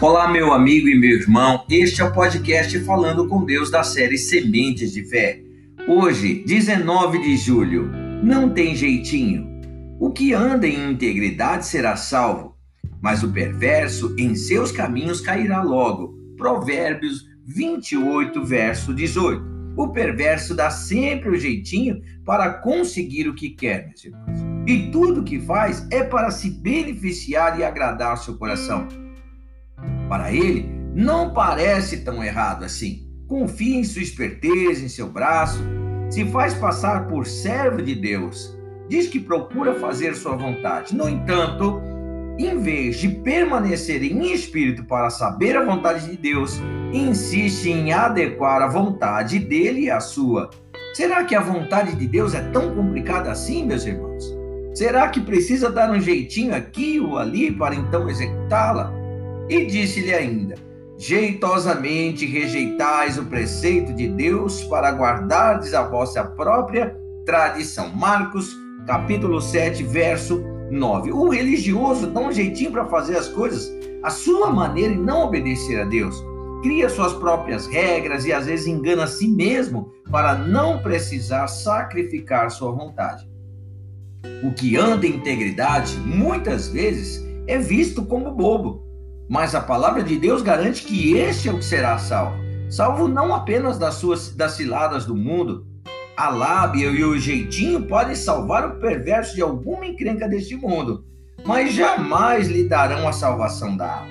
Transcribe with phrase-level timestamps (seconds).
[0.00, 1.62] Olá, meu amigo e meu irmão.
[1.68, 5.42] Este é o podcast Falando com Deus da série Sementes de Fé.
[5.86, 7.92] Hoje, 19 de julho.
[8.22, 9.46] Não tem jeitinho.
[10.00, 12.56] O que anda em integridade será salvo,
[13.02, 16.14] mas o perverso em seus caminhos cairá logo.
[16.34, 19.44] Provérbios 28, verso 18.
[19.76, 24.40] O perverso dá sempre o jeitinho para conseguir o que quer, meus irmãos.
[24.66, 28.88] E tudo que faz é para se beneficiar e agradar seu coração.
[30.10, 33.08] Para ele, não parece tão errado assim.
[33.28, 35.62] Confia em sua esperteza, em seu braço,
[36.10, 38.58] se faz passar por servo de Deus.
[38.88, 40.96] Diz que procura fazer sua vontade.
[40.96, 41.80] No entanto,
[42.36, 46.60] em vez de permanecer em espírito para saber a vontade de Deus,
[46.92, 50.50] insiste em adequar a vontade dele à sua.
[50.92, 54.24] Será que a vontade de Deus é tão complicada assim, meus irmãos?
[54.74, 58.99] Será que precisa dar um jeitinho aqui ou ali para então executá-la?
[59.50, 60.54] E disse-lhe ainda:
[60.96, 67.88] Jeitosamente rejeitais o preceito de Deus para guardardes a vossa própria tradição.
[67.88, 71.10] Marcos, capítulo 7, verso 9.
[71.10, 73.68] O religioso dá um jeitinho para fazer as coisas
[74.04, 76.22] à sua maneira e não obedecer a Deus.
[76.62, 82.52] Cria suas próprias regras e às vezes engana a si mesmo para não precisar sacrificar
[82.52, 83.28] sua vontade.
[84.44, 88.89] O que anda em integridade muitas vezes é visto como bobo
[89.30, 92.36] mas a palavra de Deus garante que este é o que será salvo.
[92.68, 95.64] Salvo não apenas das suas das ciladas do mundo.
[96.16, 101.04] A lábia e o jeitinho podem salvar o perverso de alguma encrenca deste mundo,
[101.46, 104.10] mas jamais lhe darão a salvação da alma.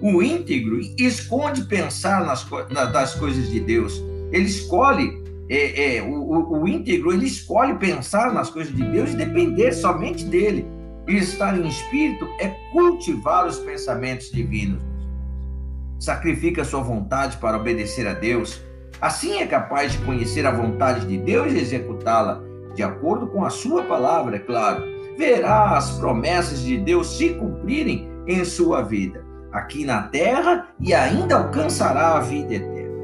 [0.00, 2.46] O íntegro esconde pensar nas,
[2.92, 4.00] das coisas de Deus.
[4.30, 9.10] Ele escolhe, é, é, o, o, o íntegro, ele escolhe pensar nas coisas de Deus
[9.10, 10.64] e depender somente dele.
[11.08, 14.82] E estar em espírito é cultivar os pensamentos divinos.
[16.00, 18.60] Sacrifica sua vontade para obedecer a Deus.
[19.00, 22.42] Assim é capaz de conhecer a vontade de Deus e executá-la,
[22.74, 24.82] de acordo com a sua palavra, é claro.
[25.16, 31.36] Verá as promessas de Deus se cumprirem em sua vida, aqui na terra, e ainda
[31.36, 32.96] alcançará a vida eterna.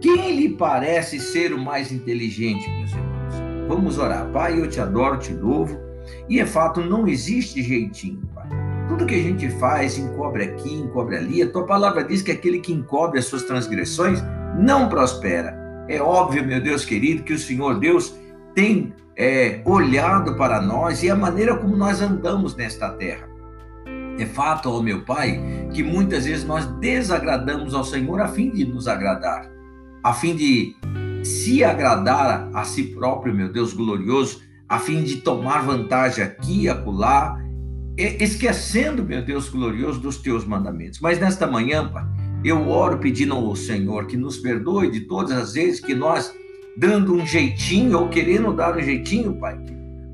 [0.00, 3.68] Quem lhe parece ser o mais inteligente, meus irmãos?
[3.68, 4.26] Vamos orar.
[4.30, 5.93] Pai, eu te adoro, te louvo
[6.28, 8.48] e é fato, não existe jeitinho, Pai.
[8.88, 12.60] Tudo que a gente faz, encobre aqui, encobre ali, a tua palavra diz que aquele
[12.60, 14.22] que encobre as suas transgressões
[14.58, 15.56] não prospera.
[15.88, 18.14] É óbvio, meu Deus querido, que o Senhor Deus
[18.54, 23.28] tem é, olhado para nós e a maneira como nós andamos nesta terra.
[24.18, 25.40] É fato, ó meu Pai,
[25.72, 29.50] que muitas vezes nós desagradamos ao Senhor a fim de nos agradar,
[30.02, 30.76] a fim de
[31.24, 36.68] se agradar a si próprio, meu Deus glorioso, a fim de tomar vantagem aqui e
[36.68, 37.38] acolá,
[37.96, 41.00] esquecendo, meu Deus glorioso, dos teus mandamentos.
[41.00, 42.04] Mas nesta manhã, Pai,
[42.44, 46.34] eu oro pedindo ao Senhor que nos perdoe de todas as vezes que nós,
[46.76, 49.58] dando um jeitinho ou querendo dar um jeitinho, Pai,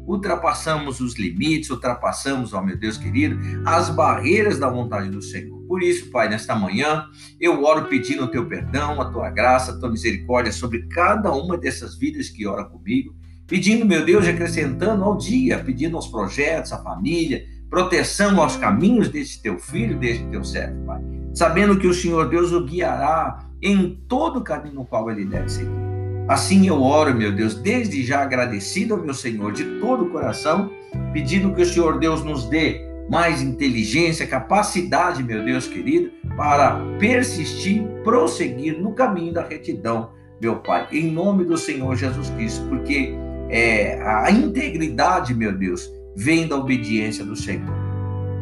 [0.07, 5.61] ultrapassamos os limites, ultrapassamos, ó meu Deus querido, as barreiras da vontade do Senhor.
[5.69, 7.05] Por isso, Pai, nesta manhã,
[7.41, 11.57] eu oro pedindo o teu perdão, a tua graça, a tua misericórdia sobre cada uma
[11.57, 13.15] dessas vidas que ora comigo
[13.51, 19.43] pedindo, meu Deus, acrescentando ao dia, pedindo aos projetos, à família, proteção aos caminhos desse
[19.43, 21.03] teu filho, desse teu servo, Pai.
[21.35, 25.49] Sabendo que o Senhor Deus o guiará em todo o caminho no qual ele deve
[25.49, 25.91] seguir.
[26.29, 30.71] Assim eu oro, meu Deus, desde já agradecido ao meu Senhor de todo o coração,
[31.13, 37.83] pedindo que o Senhor Deus nos dê mais inteligência, capacidade, meu Deus querido, para persistir,
[38.05, 43.13] prosseguir no caminho da retidão, meu Pai, em nome do Senhor Jesus Cristo, porque
[43.51, 47.75] é, a integridade, meu Deus, vem da obediência do Senhor.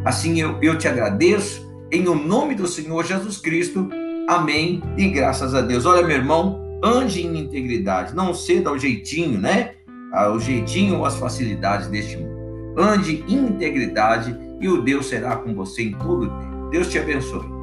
[0.05, 3.89] Assim eu, eu te agradeço, em o nome do Senhor Jesus Cristo.
[4.29, 5.87] Amém e graças a Deus.
[5.87, 9.73] Olha, meu irmão, ande em integridade, não ceda ao jeitinho, né?
[10.12, 12.79] Ao jeitinho ou às facilidades deste mundo.
[12.79, 16.69] Ande em integridade e o Deus será com você em todo o tempo.
[16.71, 17.57] Deus te abençoe.